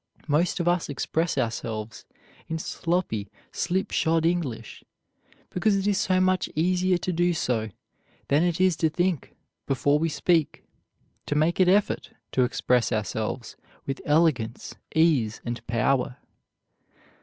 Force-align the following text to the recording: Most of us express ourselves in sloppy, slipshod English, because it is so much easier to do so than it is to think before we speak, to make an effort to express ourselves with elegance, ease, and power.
Most 0.27 0.59
of 0.59 0.67
us 0.67 0.89
express 0.89 1.37
ourselves 1.37 2.05
in 2.47 2.57
sloppy, 2.57 3.29
slipshod 3.51 4.25
English, 4.25 4.83
because 5.51 5.75
it 5.75 5.85
is 5.85 5.99
so 5.99 6.19
much 6.19 6.49
easier 6.55 6.97
to 6.97 7.13
do 7.13 7.35
so 7.35 7.69
than 8.27 8.41
it 8.41 8.59
is 8.59 8.75
to 8.77 8.89
think 8.89 9.35
before 9.67 9.99
we 9.99 10.09
speak, 10.09 10.63
to 11.27 11.35
make 11.35 11.59
an 11.59 11.69
effort 11.69 12.13
to 12.31 12.41
express 12.43 12.91
ourselves 12.91 13.55
with 13.85 14.01
elegance, 14.03 14.73
ease, 14.95 15.39
and 15.45 15.63
power. 15.67 16.17